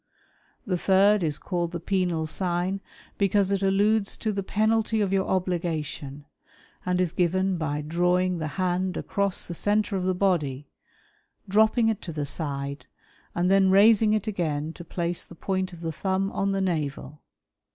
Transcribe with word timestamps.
The 0.65 0.79
third 0.79 1.21
is 1.21 1.37
called 1.37 1.73
the 1.73 1.79
penal 1.79 2.25
sign, 2.25 2.81
because 3.19 3.51
it 3.51 3.61
alludes 3.61 4.17
"■ 4.17 4.19
to 4.21 4.31
the 4.31 4.41
penalty 4.41 4.99
of 4.99 5.13
your 5.13 5.27
obligation, 5.27 6.25
and 6.83 6.99
is 6.99 7.11
given 7.13 7.55
by 7.59 7.81
drawing 7.81 8.39
the 8.39 8.47
*' 8.47 8.57
hand 8.63 8.97
across 8.97 9.45
the 9.45 9.53
centre 9.53 9.95
of 9.95 10.01
the 10.01 10.15
body, 10.15 10.67
dropping 11.47 11.87
it 11.87 12.01
to 12.01 12.11
the 12.11 12.25
side," 12.25 12.87
and 13.35 13.51
then 13.51 13.69
raising 13.69 14.13
it 14.13 14.25
again 14.25 14.73
to 14.73 14.83
place 14.83 15.23
the 15.23 15.35
point 15.35 15.71
of 15.71 15.81
the 15.81 15.91
thumb 15.91 16.31
on" 16.31 16.51
the 16.51 16.61
navel. 16.61 17.21